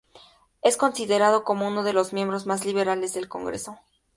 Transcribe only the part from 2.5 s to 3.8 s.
liberales del Congreso.